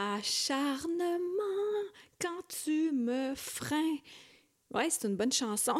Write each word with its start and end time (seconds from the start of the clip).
Acharnement 0.00 1.18
quand 2.20 2.46
tu 2.62 2.92
me 2.92 3.34
freins. 3.34 3.96
Ouais, 4.72 4.88
c'est 4.90 5.08
une 5.08 5.16
bonne 5.16 5.32
chanson. 5.32 5.74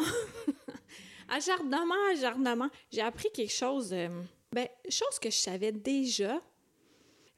acharnement, 1.29 1.95
acharnement. 2.11 2.69
J'ai 2.91 3.01
appris 3.01 3.29
quelque 3.33 3.53
chose, 3.53 3.93
euh, 3.93 4.09
ben, 4.51 4.67
chose 4.89 5.19
que 5.21 5.29
je 5.29 5.37
savais 5.37 5.71
déjà, 5.71 6.41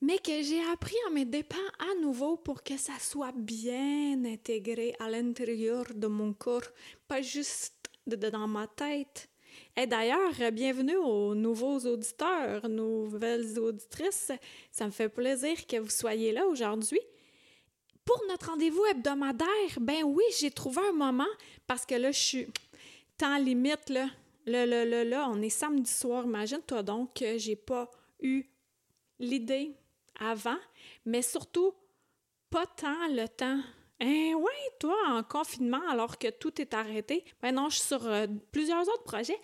mais 0.01 0.17
que 0.17 0.41
j'ai 0.41 0.63
appris 0.71 0.95
en 1.07 1.11
mes 1.11 1.25
dépens 1.25 1.55
à 1.77 2.01
nouveau 2.01 2.35
pour 2.35 2.63
que 2.63 2.77
ça 2.77 2.97
soit 2.99 3.33
bien 3.35 4.25
intégré 4.25 4.95
à 4.99 5.07
l'intérieur 5.07 5.85
de 5.93 6.07
mon 6.07 6.33
corps, 6.33 6.71
pas 7.07 7.21
juste 7.21 7.75
dans 8.07 8.47
ma 8.47 8.65
tête. 8.65 9.29
Et 9.77 9.87
d'ailleurs, 9.87 10.33
bienvenue 10.51 10.97
aux 10.97 11.33
nouveaux 11.33 11.79
auditeurs, 11.79 12.67
nouvelles 12.67 13.57
auditrices. 13.57 14.31
Ça 14.69 14.85
me 14.85 14.91
fait 14.91 15.07
plaisir 15.07 15.65
que 15.65 15.77
vous 15.77 15.89
soyez 15.89 16.33
là 16.33 16.45
aujourd'hui. 16.45 16.99
Pour 18.03 18.21
notre 18.27 18.49
rendez-vous 18.49 18.83
hebdomadaire, 18.87 19.79
ben 19.79 20.03
oui, 20.03 20.23
j'ai 20.37 20.51
trouvé 20.51 20.81
un 20.89 20.91
moment 20.91 21.31
parce 21.67 21.85
que 21.85 21.95
là, 21.95 22.11
je 22.11 22.19
suis 22.19 22.47
temps 23.17 23.37
limite, 23.37 23.89
là. 23.89 24.07
Là, 24.45 24.65
là, 24.65 24.83
là, 24.83 25.05
là, 25.05 25.29
on 25.29 25.41
est 25.41 25.49
samedi 25.49 25.91
soir. 25.91 26.25
Imagine-toi 26.25 26.83
donc 26.83 27.13
que 27.13 27.37
j'ai 27.37 27.55
pas 27.55 27.89
eu 28.19 28.43
l'idée 29.19 29.71
avant, 30.19 30.59
mais 31.05 31.21
surtout 31.21 31.73
pas 32.49 32.65
tant 32.65 33.07
le 33.07 33.27
temps 33.29 33.61
eh 34.03 34.33
ouais, 34.33 34.51
toi, 34.79 34.97
en 35.09 35.21
confinement, 35.21 35.87
alors 35.87 36.17
que 36.17 36.31
tout 36.31 36.59
est 36.59 36.73
arrêté, 36.73 37.23
ben 37.39 37.53
non, 37.53 37.69
je 37.69 37.75
suis 37.75 37.87
sur 37.87 38.03
euh, 38.07 38.25
plusieurs 38.51 38.81
autres 38.81 39.03
projets. 39.03 39.39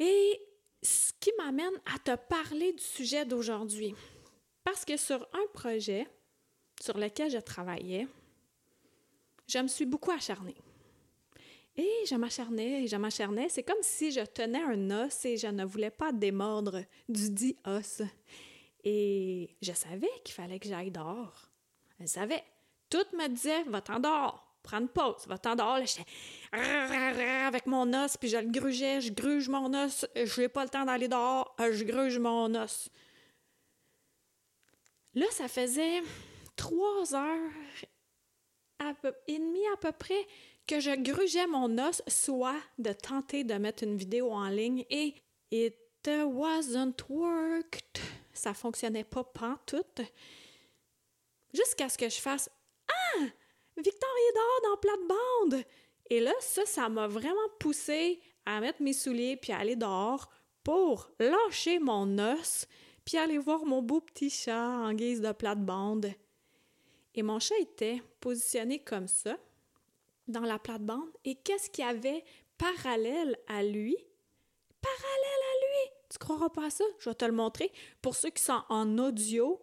Et 0.00 0.40
ce 0.82 1.12
qui 1.20 1.30
m'amène 1.38 1.78
à 1.94 1.98
te 1.98 2.16
parler 2.16 2.72
du 2.72 2.82
sujet 2.82 3.24
d'aujourd'hui. 3.24 3.94
Parce 4.64 4.84
que 4.84 4.96
sur 4.96 5.22
un 5.32 5.46
projet 5.52 6.08
sur 6.80 6.96
lequel 6.96 7.30
je 7.30 7.38
travaillais, 7.38 8.08
je 9.46 9.58
me 9.58 9.68
suis 9.68 9.84
beaucoup 9.84 10.10
acharnée. 10.10 10.56
Et 11.76 12.06
je 12.06 12.14
m'acharnais 12.14 12.84
et 12.84 12.86
je 12.86 12.96
m'acharnais. 12.96 13.48
C'est 13.48 13.62
comme 13.62 13.82
si 13.82 14.10
je 14.10 14.20
tenais 14.20 14.62
un 14.62 15.06
os 15.06 15.24
et 15.24 15.36
je 15.36 15.46
ne 15.46 15.64
voulais 15.64 15.90
pas 15.90 16.12
démordre 16.12 16.82
du 17.08 17.30
dit 17.30 17.56
os. 17.66 18.02
Et 18.82 19.56
je 19.60 19.72
savais 19.72 20.10
qu'il 20.24 20.34
fallait 20.34 20.58
que 20.58 20.68
j'aille 20.68 20.90
dehors. 20.90 21.50
Je 21.98 22.06
savais. 22.06 22.42
Tout 22.88 23.06
me 23.16 23.28
disait, 23.28 23.62
va-t'en 23.64 24.00
dehors, 24.00 24.49
prends 24.62 24.78
une 24.78 24.88
pause, 24.88 25.26
va-t'en 25.26 25.56
dehors. 25.56 25.78
Là, 26.52 27.46
avec 27.46 27.66
mon 27.66 27.92
os, 27.92 28.16
puis 28.16 28.28
je 28.28 28.36
le 28.36 28.50
grugeais, 28.50 29.00
je 29.00 29.12
gruge 29.12 29.48
mon 29.48 29.72
os, 29.74 30.06
je 30.14 30.40
n'ai 30.40 30.48
pas 30.48 30.64
le 30.64 30.70
temps 30.70 30.84
d'aller 30.84 31.08
dehors, 31.08 31.54
je 31.58 31.84
gruge 31.84 32.18
mon 32.18 32.54
os. 32.54 32.88
Là, 35.14 35.26
ça 35.30 35.48
faisait 35.48 36.02
trois 36.56 37.14
heures 37.14 37.50
et 39.26 39.38
demie 39.38 39.66
à 39.72 39.76
peu 39.76 39.92
près 39.92 40.26
que 40.66 40.80
je 40.80 40.94
grugeais 40.94 41.46
mon 41.46 41.78
os, 41.78 42.02
soit 42.06 42.60
de 42.78 42.92
tenter 42.92 43.44
de 43.44 43.54
mettre 43.54 43.82
une 43.82 43.96
vidéo 43.96 44.30
en 44.30 44.48
ligne 44.48 44.84
et 44.90 45.14
it 45.50 45.76
wasn't 46.06 46.94
worked. 47.08 48.00
Ça 48.32 48.54
fonctionnait 48.54 49.04
pas 49.04 49.24
pantoute. 49.24 50.00
Jusqu'à 51.52 51.88
ce 51.88 51.98
que 51.98 52.08
je 52.08 52.20
fasse 52.20 52.48
ah! 52.88 53.24
Victor 53.82 54.10
est 54.28 54.34
dans 54.64 54.76
plate-bande! 54.76 55.64
Et 56.10 56.20
là, 56.20 56.32
ça, 56.40 56.66
ça 56.66 56.88
m'a 56.88 57.06
vraiment 57.06 57.48
poussé 57.58 58.20
à 58.44 58.60
mettre 58.60 58.82
mes 58.82 58.92
souliers 58.92 59.36
puis 59.36 59.52
à 59.52 59.58
aller 59.58 59.76
dehors 59.76 60.28
pour 60.64 61.10
lâcher 61.18 61.78
mon 61.78 62.18
os 62.18 62.66
puis 63.04 63.16
aller 63.16 63.38
voir 63.38 63.64
mon 63.64 63.82
beau 63.82 64.00
petit 64.00 64.30
chat 64.30 64.68
en 64.68 64.92
guise 64.92 65.20
de 65.20 65.32
plate-bande. 65.32 66.12
Et 67.14 67.22
mon 67.22 67.38
chat 67.40 67.58
était 67.58 68.02
positionné 68.20 68.78
comme 68.78 69.08
ça, 69.08 69.36
dans 70.28 70.40
la 70.40 70.58
plate-bande. 70.58 71.10
Et 71.24 71.34
qu'est-ce 71.34 71.70
qu'il 71.70 71.84
y 71.84 71.88
avait 71.88 72.24
parallèle 72.58 73.36
à 73.48 73.62
lui? 73.62 73.96
Parallèle 74.80 75.42
à 75.42 75.66
lui! 75.66 75.92
Tu 76.10 76.18
croiras 76.18 76.50
pas 76.50 76.70
ça? 76.70 76.84
Je 76.98 77.08
vais 77.08 77.14
te 77.14 77.24
le 77.24 77.32
montrer. 77.32 77.72
Pour 78.02 78.14
ceux 78.14 78.30
qui 78.30 78.42
sont 78.42 78.62
en 78.68 78.98
audio, 78.98 79.60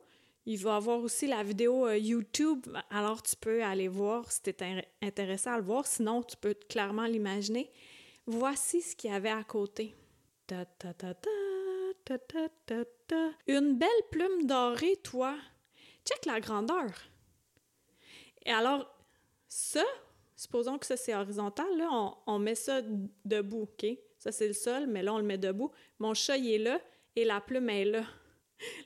il 0.48 0.58
va 0.60 0.78
avoir 0.78 1.00
aussi 1.00 1.28
la 1.28 1.44
vidéo 1.44 1.86
euh, 1.86 1.98
YouTube, 1.98 2.66
alors 2.90 3.22
tu 3.22 3.36
peux 3.36 3.62
aller 3.62 3.90
voir 3.90 4.32
si 4.32 4.42
tu 4.42 4.50
es 4.52 4.88
intéressé 5.02 5.50
à 5.50 5.58
le 5.58 5.64
voir, 5.64 5.86
sinon 5.86 6.24
tu 6.24 6.38
peux 6.38 6.54
clairement 6.54 7.06
l'imaginer. 7.06 7.70
Voici 8.26 8.82
ce 8.82 8.96
qu'il 8.96 9.12
y 9.12 9.14
avait 9.14 9.30
à 9.30 9.44
côté. 9.44 9.94
Une 13.46 13.78
belle 13.78 13.90
plume 14.10 14.48
dorée, 14.48 14.96
toi. 15.04 15.36
Check 16.06 16.26
la 16.26 16.40
grandeur. 16.40 16.92
Et 18.46 18.52
alors, 18.52 18.90
ça, 19.50 19.84
supposons 20.38 20.78
que 20.78 20.86
ça 20.86 20.96
c'est 20.96 21.14
horizontal, 21.14 21.68
là, 21.78 21.90
on, 21.92 22.16
on, 22.26 22.40
met 22.40 22.56
ça 22.56 22.82
debout, 23.26 23.64
OK? 23.64 23.86
Ça 24.18 24.32
c'est 24.32 24.48
le 24.48 24.54
sol, 24.54 24.88
mais 24.88 25.04
là 25.04 25.14
on 25.14 25.18
le 25.18 25.26
met 25.26 25.38
debout. 25.38 25.72
Mon 26.00 26.14
chat, 26.14 26.38
il 26.38 26.54
est 26.54 26.58
là 26.58 26.80
et 27.18 27.26
la 27.26 27.42
plume 27.42 27.70
est 27.70 27.84
là. 27.84 28.06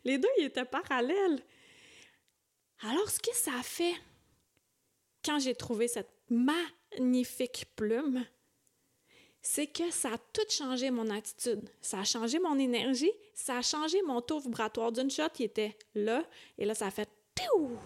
Les 0.04 0.18
deux, 0.18 0.30
ils 0.40 0.46
étaient 0.46 0.66
parallèles. 0.66 1.44
Alors, 2.84 3.10
ce 3.10 3.20
que 3.20 3.36
ça 3.36 3.52
a 3.60 3.64
fait 3.64 3.96
quand 5.24 5.40
j'ai 5.40 5.54
trouvé 5.54 5.88
cette 5.88 6.12
magnifique 6.30 7.66
plume, 7.76 8.26
c'est 9.42 9.68
que 9.68 9.92
ça 9.92 10.14
a 10.14 10.18
tout 10.18 10.50
changé 10.50 10.92
mon 10.92 11.10
attitude. 11.10 11.70
Ça 11.82 12.00
a 12.00 12.04
changé 12.04 12.40
mon 12.40 12.58
énergie, 12.58 13.12
ça 13.34 13.58
a 13.58 13.62
changé 13.62 14.02
mon 14.04 14.22
taux 14.22 14.40
vibratoire 14.40 14.92
d'une 14.92 15.10
shot 15.10 15.30
qui 15.34 15.44
était 15.44 15.78
là, 15.96 16.24
et 16.58 16.66
là, 16.66 16.76
ça 16.76 16.88
a 16.88 16.92
fait 16.92 17.10
Piou! 17.36 17.78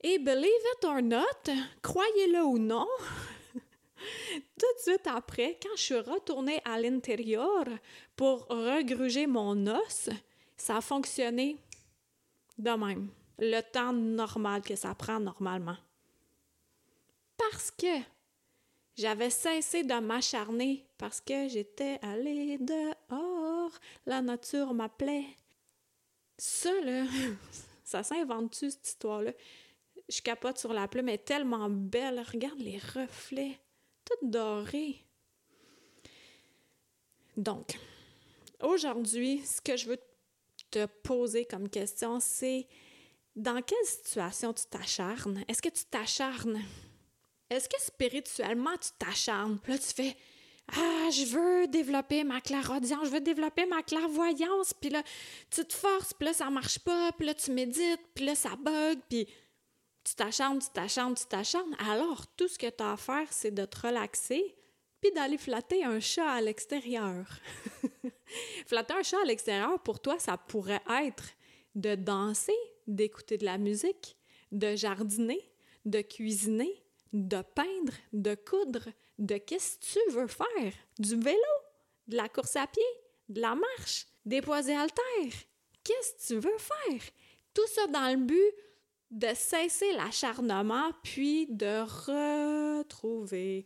Et 0.00 0.18
believe 0.18 0.44
it 0.44 0.84
or 0.84 1.02
not, 1.02 1.52
croyez-le 1.82 2.44
ou 2.44 2.58
non, 2.58 2.86
tout 3.54 4.74
de 4.76 4.80
suite 4.80 5.06
après, 5.06 5.58
quand 5.60 5.76
je 5.76 5.82
suis 5.82 5.98
retournée 5.98 6.60
à 6.64 6.80
l'intérieur 6.80 7.64
pour 8.14 8.46
regruger 8.46 9.26
mon 9.26 9.66
os, 9.66 10.10
ça 10.56 10.76
a 10.76 10.80
fonctionné 10.80 11.56
de 12.58 12.70
même. 12.70 13.10
Le 13.38 13.60
temps 13.60 13.92
normal 13.92 14.62
que 14.62 14.76
ça 14.76 14.94
prend 14.94 15.20
normalement. 15.20 15.76
Parce 17.36 17.70
que 17.70 18.02
j'avais 18.96 19.30
cessé 19.30 19.84
de 19.84 19.94
m'acharner, 20.00 20.84
parce 20.98 21.20
que 21.20 21.48
j'étais 21.48 22.00
allée 22.02 22.58
dehors, 22.58 23.70
la 24.06 24.20
nature 24.20 24.74
m'appelait. 24.74 25.26
Ça, 26.36 26.72
là, 26.80 27.04
ça 27.84 28.02
s'invente-tu, 28.02 28.72
cette 28.72 28.88
histoire-là? 28.88 29.32
Je 30.08 30.20
capote 30.20 30.58
sur 30.58 30.72
la 30.72 30.88
plume, 30.88 31.08
elle 31.08 31.16
est 31.16 31.24
tellement 31.24 31.68
belle. 31.68 32.20
Regarde 32.32 32.58
les 32.58 32.78
reflets, 32.78 33.58
tout 34.04 34.26
doré. 34.26 35.04
Donc, 37.36 37.78
aujourd'hui, 38.60 39.44
ce 39.46 39.60
que 39.60 39.76
je 39.76 39.86
veux 39.86 40.00
te 40.70 40.86
poser 40.86 41.44
comme 41.44 41.68
question, 41.68 42.18
c'est 42.18 42.66
dans 43.38 43.62
quelle 43.62 43.86
situation 43.86 44.52
tu 44.52 44.64
t'acharnes? 44.66 45.44
Est-ce 45.48 45.62
que 45.62 45.68
tu 45.68 45.84
t'acharnes? 45.84 46.60
Est-ce 47.48 47.68
que 47.68 47.80
spirituellement 47.80 48.76
tu 48.80 48.90
t'acharnes? 48.98 49.58
là, 49.66 49.78
tu 49.78 49.94
fais 49.94 50.16
Ah, 50.72 51.08
je 51.10 51.24
veux 51.24 51.68
développer 51.68 52.24
ma 52.24 52.40
clairaudience, 52.40 53.06
je 53.06 53.10
veux 53.10 53.20
développer 53.20 53.64
ma 53.66 53.82
clairvoyance, 53.82 54.74
puis 54.74 54.90
là, 54.90 55.02
tu 55.50 55.64
te 55.64 55.72
forces, 55.72 56.12
puis 56.12 56.26
là, 56.26 56.34
ça 56.34 56.50
marche 56.50 56.80
pas, 56.80 57.12
puis 57.12 57.26
là, 57.26 57.34
tu 57.34 57.52
médites, 57.52 58.02
puis 58.14 58.26
là, 58.26 58.34
ça 58.34 58.50
bug, 58.56 58.98
puis 59.08 59.26
tu 60.04 60.14
t'acharnes, 60.14 60.58
tu 60.58 60.68
t'acharnes, 60.70 61.14
tu 61.14 61.24
t'acharnes. 61.24 61.76
Alors, 61.88 62.26
tout 62.36 62.48
ce 62.48 62.58
que 62.58 62.68
tu 62.68 62.82
as 62.82 62.92
à 62.92 62.96
faire, 62.96 63.26
c'est 63.30 63.50
de 63.50 63.64
te 63.64 63.86
relaxer, 63.86 64.56
puis 65.00 65.12
d'aller 65.12 65.38
flatter 65.38 65.84
un 65.84 66.00
chat 66.00 66.28
à 66.28 66.40
l'extérieur. 66.40 67.24
flatter 68.66 68.94
un 68.94 69.02
chat 69.02 69.20
à 69.22 69.24
l'extérieur, 69.24 69.80
pour 69.80 70.00
toi, 70.00 70.18
ça 70.18 70.36
pourrait 70.36 70.82
être 71.02 71.24
de 71.74 71.94
danser, 71.94 72.58
d'écouter 72.88 73.38
de 73.38 73.44
la 73.44 73.58
musique, 73.58 74.16
de 74.50 74.74
jardiner, 74.74 75.52
de 75.84 76.00
cuisiner, 76.00 76.82
de 77.12 77.42
peindre, 77.54 77.94
de 78.12 78.34
coudre, 78.34 78.88
de 79.18 79.36
qu'est-ce 79.36 79.78
que 79.78 79.84
tu 79.92 80.14
veux 80.14 80.26
faire? 80.26 80.72
Du 80.98 81.16
vélo, 81.16 81.38
de 82.08 82.16
la 82.16 82.28
course 82.28 82.56
à 82.56 82.66
pied, 82.66 82.82
de 83.28 83.40
la 83.40 83.54
marche, 83.54 84.06
des 84.24 84.42
poids 84.42 84.66
et 84.68 84.74
haltères. 84.74 85.40
Qu'est-ce 85.84 86.12
que 86.14 86.34
tu 86.34 86.48
veux 86.48 86.58
faire? 86.58 87.02
Tout 87.54 87.66
ça 87.68 87.86
dans 87.86 88.10
le 88.10 88.24
but 88.24 88.54
de 89.10 89.28
cesser 89.34 89.92
l'acharnement, 89.92 90.90
puis 91.02 91.46
de 91.46 91.80
retrouver 92.80 93.64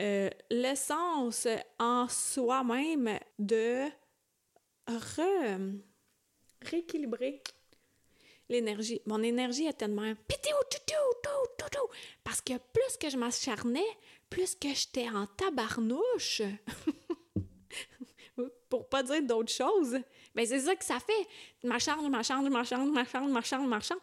euh, 0.00 0.30
l'essence 0.50 1.46
en 1.78 2.08
soi-même 2.08 3.18
de 3.38 3.88
rééquilibrer 6.62 7.42
l'énergie. 8.54 9.00
Mon 9.06 9.22
énergie 9.22 9.66
était 9.66 9.86
tellement 9.86 10.14
parce 12.22 12.40
que 12.40 12.54
plus 12.54 12.96
que 13.00 13.10
je 13.10 13.16
m'acharnais, 13.16 13.86
plus 14.30 14.54
que 14.54 14.68
j'étais 14.74 15.08
en 15.08 15.26
tabarnouche. 15.26 16.42
Pour 18.68 18.88
pas 18.88 19.02
dire 19.02 19.22
d'autres 19.22 19.52
choses. 19.52 19.98
Mais 20.34 20.46
c'est 20.46 20.60
ça 20.60 20.74
que 20.74 20.84
ça 20.84 20.98
fait. 20.98 21.28
M'acharne, 21.62 22.08
m'acharne, 22.08 22.48
m'acharne, 22.48 22.90
m'acharne, 22.90 23.68
m'acharne. 23.68 24.00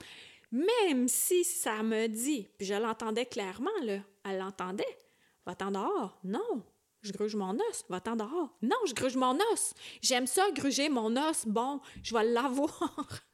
Même 0.52 1.08
si 1.08 1.44
ça 1.44 1.84
me 1.84 2.08
dit, 2.08 2.48
puis 2.58 2.68
je 2.68 2.74
l'entendais 2.76 3.26
clairement, 3.26 3.72
là, 3.84 4.00
elle 4.26 4.38
l'entendait, 4.38 4.98
va-t'en 5.46 5.72
dehors. 5.72 6.20
Non, 6.24 6.64
je 7.02 7.12
gruge 7.12 7.36
mon 7.36 7.56
os. 7.56 7.86
Va-t'en 7.90 8.16
dehors. 8.16 8.56
Non, 8.62 8.78
je 8.86 8.94
gruge 8.94 9.16
mon 9.16 9.38
os. 9.52 9.74
J'aime 10.02 10.28
ça, 10.28 10.50
gruger 10.52 10.90
mon 10.90 11.16
os. 11.18 11.46
Bon, 11.46 11.82
je 12.04 12.14
vais 12.14 12.24
l'avoir. 12.24 13.24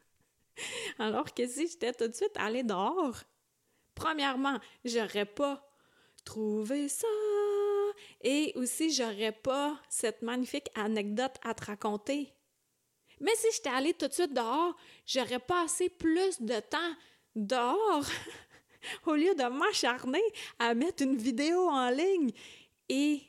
Alors 1.00 1.34
que 1.34 1.48
si 1.48 1.68
j'étais 1.68 1.94
tout 1.94 2.08
de 2.08 2.14
suite 2.14 2.36
allée 2.36 2.64
dehors, 2.64 3.24
premièrement, 3.96 4.60
j'aurais 4.86 5.26
pas 5.26 5.64
trouvé 6.26 6.90
ça. 6.90 7.08
Et 8.22 8.52
aussi, 8.56 8.92
j'aurais 8.92 9.32
pas 9.32 9.80
cette 9.90 10.22
magnifique 10.22 10.70
anecdote 10.76 11.36
à 11.44 11.54
te 11.54 11.66
raconter. 11.66 12.34
Mais 13.20 13.34
si 13.36 13.48
j'étais 13.54 13.70
allée 13.70 13.94
tout 13.94 14.08
de 14.08 14.14
suite 14.14 14.34
dehors, 14.34 14.76
j'aurais 15.06 15.40
passé 15.40 15.90
plus 15.90 16.42
de 16.42 16.60
temps 16.60 16.94
dehors 17.36 18.06
au 19.06 19.16
lieu 19.16 19.34
de 19.34 19.44
m'acharner 19.44 20.22
à 20.60 20.74
mettre 20.74 21.04
une 21.04 21.18
vidéo 21.18 21.68
en 21.70 21.90
ligne. 21.90 22.32
Et 22.90 23.22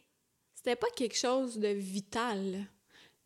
c'était 0.55 0.77
pas 0.77 0.91
quelque 0.95 1.17
chose 1.17 1.59
de 1.59 1.69
vital. 1.69 2.67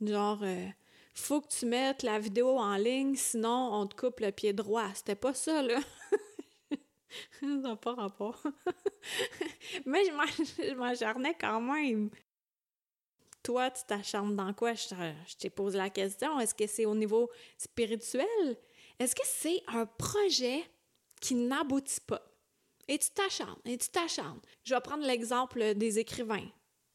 Genre, 0.00 0.42
euh, 0.42 0.66
faut 1.14 1.40
que 1.40 1.48
tu 1.48 1.66
mettes 1.66 2.02
la 2.02 2.18
vidéo 2.18 2.58
en 2.58 2.76
ligne, 2.76 3.14
sinon 3.16 3.70
on 3.72 3.86
te 3.86 3.94
coupe 3.94 4.20
le 4.20 4.32
pied 4.32 4.52
droit. 4.52 4.88
C'était 4.94 5.14
pas 5.14 5.34
ça, 5.34 5.62
là. 5.62 5.78
ça 7.40 7.46
n'a 7.46 7.76
pas 7.76 7.94
rapport. 7.94 8.42
Mais 9.86 10.04
je 10.04 10.74
m'acharnais 10.74 11.36
quand 11.38 11.60
même. 11.60 12.10
Toi, 13.42 13.70
tu 13.70 13.82
t'acharnes 13.86 14.36
dans 14.36 14.54
quoi? 14.54 14.74
Je, 14.74 14.88
je 15.26 15.36
t'ai 15.36 15.50
posé 15.50 15.76
la 15.76 15.90
question. 15.90 16.38
Est-ce 16.38 16.54
que 16.54 16.66
c'est 16.66 16.86
au 16.86 16.94
niveau 16.94 17.30
spirituel? 17.58 18.56
Est-ce 18.98 19.14
que 19.14 19.24
c'est 19.24 19.62
un 19.66 19.84
projet 19.84 20.64
qui 21.20 21.34
n'aboutit 21.34 22.00
pas? 22.00 22.22
Et 22.88 22.98
tu 22.98 23.10
t'acharnes, 23.10 23.60
et 23.64 23.78
tu 23.78 23.88
t'acharnes. 23.88 24.40
Je 24.64 24.74
vais 24.74 24.80
prendre 24.80 25.04
l'exemple 25.06 25.74
des 25.74 25.98
écrivains. 25.98 26.48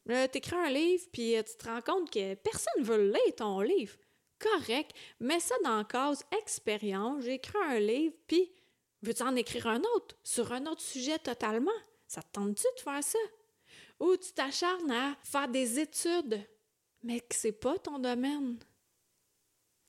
tu 0.06 0.38
écris 0.38 0.56
un 0.56 0.70
livre, 0.70 1.04
puis 1.12 1.34
tu 1.44 1.56
te 1.56 1.66
rends 1.66 1.80
compte 1.80 2.10
que 2.10 2.34
personne 2.34 2.80
ne 2.80 2.84
veut 2.84 3.10
lire 3.10 3.34
ton 3.36 3.60
livre 3.60 3.96
correct, 4.38 4.92
mets 5.20 5.40
ça 5.40 5.54
dans 5.64 5.78
la 5.78 5.84
case 5.84 6.24
expérience, 6.40 7.24
j'écris 7.24 7.58
un 7.66 7.80
livre, 7.80 8.14
puis 8.26 8.52
veux-tu 9.02 9.22
en 9.22 9.36
écrire 9.36 9.66
un 9.66 9.82
autre 9.96 10.16
sur 10.22 10.52
un 10.52 10.66
autre 10.66 10.82
sujet 10.82 11.18
totalement? 11.18 11.70
Ça 12.06 12.22
te 12.22 12.32
tente-tu 12.32 12.66
de 12.76 12.80
faire 12.80 13.02
ça? 13.02 13.18
Ou 14.00 14.16
tu 14.16 14.32
t'acharnes 14.32 14.90
à 14.90 15.16
faire 15.22 15.48
des 15.48 15.78
études, 15.80 16.40
mais 17.02 17.20
que 17.20 17.34
c'est 17.34 17.52
pas 17.52 17.78
ton 17.78 17.98
domaine? 17.98 18.58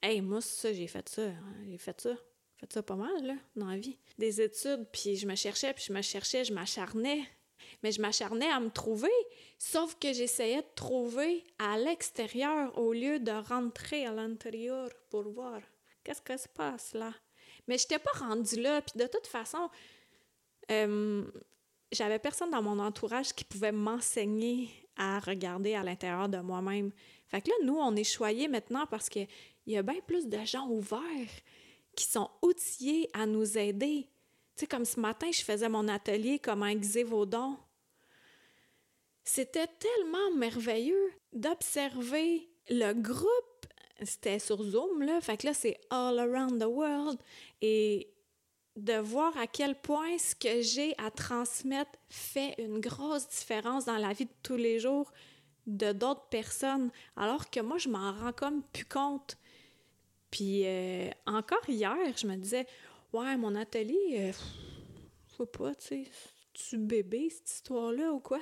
Hey, 0.01 0.21
moi, 0.21 0.41
ça, 0.41 0.71
j'ai 0.73 0.87
fait 0.87 1.07
ça. 1.09 1.23
Hein, 1.23 1.55
j'ai 1.67 1.77
fait 1.77 1.99
ça. 1.99 2.11
J'ai 2.11 2.59
fait 2.65 2.73
ça 2.73 2.83
pas 2.83 2.95
mal, 2.95 3.25
là, 3.25 3.35
dans 3.55 3.67
la 3.67 3.77
vie. 3.77 3.97
Des 4.17 4.41
études, 4.41 4.87
puis 4.91 5.15
je 5.15 5.27
me 5.27 5.35
cherchais, 5.35 5.73
puis 5.73 5.85
je 5.87 5.93
me 5.93 6.01
cherchais, 6.01 6.43
je 6.43 6.53
m'acharnais 6.53 7.23
mais 7.83 7.91
je 7.91 8.01
m'acharnais 8.01 8.49
à 8.49 8.59
me 8.59 8.69
trouver, 8.69 9.11
sauf 9.57 9.95
que 9.95 10.13
j'essayais 10.13 10.61
de 10.61 10.67
trouver 10.75 11.43
à 11.57 11.77
l'extérieur 11.77 12.77
au 12.77 12.93
lieu 12.93 13.19
de 13.19 13.31
rentrer 13.31 14.05
à 14.05 14.11
l'intérieur 14.11 14.89
pour 15.09 15.29
voir 15.29 15.61
qu'est-ce 16.03 16.21
qui 16.21 16.37
se 16.37 16.47
passe 16.47 16.93
là. 16.93 17.13
Mais 17.67 17.77
je 17.77 17.83
n'étais 17.83 17.99
pas 17.99 18.11
rendue 18.17 18.61
là, 18.61 18.81
puis 18.81 18.99
de 18.99 19.07
toute 19.07 19.27
façon, 19.27 19.69
euh, 20.71 21.23
j'avais 21.91 22.19
personne 22.19 22.51
dans 22.51 22.61
mon 22.61 22.79
entourage 22.79 23.33
qui 23.33 23.43
pouvait 23.43 23.71
m'enseigner 23.71 24.69
à 24.95 25.19
regarder 25.19 25.75
à 25.75 25.83
l'intérieur 25.83 26.29
de 26.29 26.37
moi-même. 26.37 26.91
Fait 27.27 27.41
que 27.41 27.49
là, 27.49 27.55
nous, 27.63 27.77
on 27.77 27.95
est 27.95 28.03
choyés 28.03 28.47
maintenant 28.47 28.85
parce 28.85 29.09
qu'il 29.09 29.27
y 29.65 29.77
a 29.77 29.81
bien 29.81 29.99
plus 30.05 30.27
de 30.27 30.43
gens 30.45 30.67
ouverts 30.67 31.29
qui 31.95 32.05
sont 32.05 32.29
outillés 32.41 33.09
à 33.13 33.25
nous 33.25 33.57
aider. 33.57 34.07
Tu 34.55 34.61
sais, 34.61 34.67
comme 34.67 34.85
ce 34.85 34.99
matin, 34.99 35.29
je 35.31 35.41
faisais 35.41 35.69
mon 35.69 35.87
atelier 35.87 36.39
Comment 36.39 36.65
aiguiser 36.65 37.03
vos 37.03 37.25
dons. 37.25 37.57
C'était 39.31 39.67
tellement 39.67 40.31
merveilleux 40.35 41.13
d'observer 41.33 42.49
le 42.67 42.93
groupe. 42.93 43.67
C'était 44.01 44.39
sur 44.39 44.63
Zoom, 44.63 45.03
là. 45.03 45.21
Fait 45.21 45.37
que 45.37 45.45
là, 45.45 45.53
c'est 45.53 45.79
all 45.91 46.17
around 46.17 46.59
the 46.59 46.65
world. 46.65 47.19
Et 47.61 48.09
de 48.75 48.97
voir 48.97 49.37
à 49.37 49.45
quel 49.45 49.79
point 49.79 50.17
ce 50.17 50.33
que 50.33 50.63
j'ai 50.63 50.95
à 50.97 51.11
transmettre 51.11 51.91
fait 52.09 52.55
une 52.57 52.79
grosse 52.79 53.29
différence 53.29 53.85
dans 53.85 53.97
la 53.97 54.13
vie 54.13 54.25
de 54.25 54.33
tous 54.41 54.55
les 54.55 54.79
jours 54.79 55.11
de 55.67 55.91
d'autres 55.91 56.27
personnes, 56.29 56.89
alors 57.15 57.51
que 57.51 57.59
moi, 57.59 57.77
je 57.77 57.87
m'en 57.87 58.11
rends 58.11 58.33
comme 58.33 58.63
plus 58.73 58.85
compte. 58.85 59.37
Puis 60.31 60.63
euh, 60.65 61.07
encore 61.27 61.69
hier, 61.69 62.17
je 62.17 62.25
me 62.25 62.35
disais, 62.35 62.65
Ouais, 63.13 63.37
mon 63.37 63.53
atelier, 63.53 64.31
faut 65.37 65.43
euh, 65.43 65.45
pas, 65.45 65.75
tu 65.75 65.87
sais, 65.87 66.11
tu 66.69 66.77
bébé 66.77 67.29
cette 67.29 67.49
histoire-là 67.49 68.11
ou 68.11 68.19
quoi? 68.19 68.39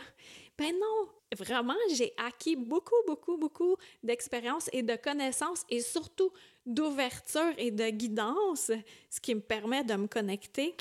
Ben 0.58 0.74
non! 0.74 1.10
Vraiment, 1.36 1.76
j'ai 1.94 2.14
acquis 2.18 2.56
beaucoup, 2.56 2.96
beaucoup, 3.06 3.38
beaucoup 3.38 3.76
d'expérience 4.02 4.70
et 4.72 4.82
de 4.82 4.96
connaissances 4.96 5.66
et 5.70 5.82
surtout 5.82 6.32
d'ouverture 6.66 7.54
et 7.58 7.70
de 7.70 7.90
guidance, 7.90 8.72
ce 9.10 9.20
qui 9.20 9.36
me 9.36 9.42
permet 9.42 9.84
de 9.84 9.96
me 9.96 10.08
connecter, 10.08 10.76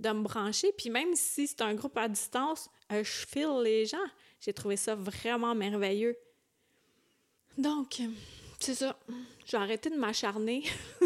de 0.00 0.10
me 0.10 0.22
brancher. 0.22 0.72
Puis 0.76 0.90
même 0.90 1.14
si 1.14 1.46
c'est 1.46 1.62
un 1.62 1.74
groupe 1.74 1.96
à 1.96 2.08
distance, 2.08 2.68
euh, 2.92 3.04
je 3.04 3.26
file 3.26 3.60
les 3.62 3.86
gens. 3.86 4.06
J'ai 4.40 4.52
trouvé 4.52 4.76
ça 4.76 4.94
vraiment 4.94 5.54
merveilleux. 5.54 6.16
Donc, 7.56 8.02
c'est 8.58 8.74
ça. 8.74 8.98
J'ai 9.46 9.56
arrêté 9.56 9.90
de 9.90 9.96
m'acharner. 9.96 10.64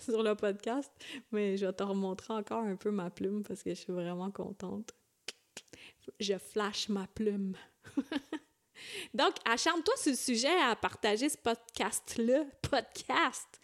sur 0.04 0.22
le 0.22 0.34
podcast, 0.34 0.90
mais 1.32 1.56
je 1.56 1.66
vais 1.66 1.72
te 1.72 1.82
remontrer 1.82 2.34
encore 2.34 2.62
un 2.62 2.76
peu 2.76 2.90
ma 2.90 3.10
plume 3.10 3.42
parce 3.42 3.62
que 3.62 3.70
je 3.70 3.74
suis 3.74 3.92
vraiment 3.92 4.30
contente. 4.30 4.92
Je 6.18 6.38
flash 6.38 6.88
ma 6.88 7.06
plume. 7.06 7.56
Donc, 9.14 9.34
acharne-toi 9.44 9.94
sur 9.96 10.10
le 10.10 10.16
sujet 10.16 10.60
à 10.62 10.74
partager 10.74 11.28
ce 11.28 11.36
podcast-là, 11.36 12.44
podcast, 12.62 13.60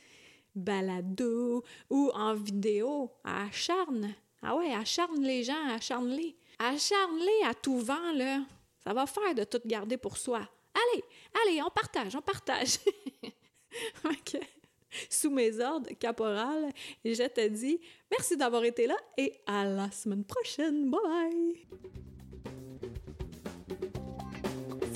balado 0.54 1.64
ou 1.90 2.11
en 2.14 2.34
vidéo. 2.34 3.12
Acharne. 3.25 4.14
Ah 4.42 4.54
ouais, 4.56 4.72
acharne 4.75 5.22
les 5.22 5.42
gens, 5.42 5.68
acharne-les. 5.70 6.37
Acharne-les 6.58 7.46
à 7.46 7.54
tout 7.54 7.78
vent, 7.78 8.12
là. 8.12 8.44
Ça 8.84 8.92
va 8.92 9.06
faire 9.06 9.34
de 9.34 9.44
tout 9.44 9.61
garder 9.64 9.96
pour 9.96 10.16
soi. 10.16 10.49
Allez, 10.75 11.04
allez, 11.42 11.62
on 11.62 11.70
partage, 11.70 12.14
on 12.14 12.22
partage. 12.22 12.78
OK 14.04 14.38
mes 15.30 15.61
ordres, 15.61 15.90
caporal. 15.99 16.71
Et 17.04 17.14
je 17.14 17.25
te 17.25 17.47
dis 17.49 17.80
merci 18.11 18.37
d'avoir 18.37 18.64
été 18.64 18.87
là 18.87 18.97
et 19.16 19.33
à 19.47 19.64
la 19.64 19.90
semaine 19.90 20.25
prochaine. 20.25 20.90
Bye 20.90 21.00
bye! 21.02 21.66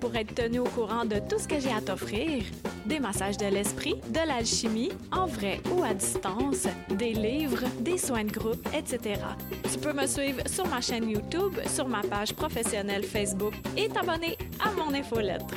Pour 0.00 0.16
être 0.16 0.34
tenu 0.34 0.60
au 0.60 0.64
courant 0.64 1.04
de 1.04 1.16
tout 1.28 1.38
ce 1.38 1.46
que 1.46 1.60
j'ai 1.60 1.70
à 1.70 1.82
t'offrir, 1.82 2.42
des 2.86 2.98
massages 2.98 3.36
de 3.36 3.44
l'esprit, 3.44 3.96
de 4.08 4.26
l'alchimie, 4.26 4.92
en 5.12 5.26
vrai 5.26 5.60
ou 5.70 5.82
à 5.84 5.92
distance, 5.92 6.68
des 6.88 7.12
livres, 7.12 7.66
des 7.80 7.98
soins 7.98 8.24
de 8.24 8.32
groupe, 8.32 8.66
etc. 8.74 9.20
Tu 9.70 9.78
peux 9.78 9.92
me 9.92 10.06
suivre 10.06 10.40
sur 10.48 10.66
ma 10.66 10.80
chaîne 10.80 11.10
YouTube, 11.10 11.60
sur 11.66 11.86
ma 11.86 12.00
page 12.00 12.32
professionnelle 12.32 13.04
Facebook 13.04 13.52
et 13.76 13.90
t'abonner 13.90 14.38
à 14.58 14.70
mon 14.72 14.94
infolettre. 14.94 15.56